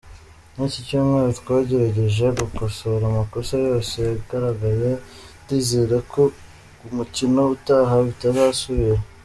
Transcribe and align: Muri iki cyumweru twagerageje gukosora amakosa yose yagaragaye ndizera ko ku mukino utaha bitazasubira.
Muri 0.53 0.67
iki 0.71 0.81
cyumweru 0.87 1.31
twagerageje 1.41 2.25
gukosora 2.39 3.03
amakosa 3.11 3.53
yose 3.67 3.95
yagaragaye 4.09 4.89
ndizera 5.43 5.97
ko 6.11 6.21
ku 6.79 6.87
mukino 6.95 7.41
utaha 7.55 7.95
bitazasubira. 8.07 8.99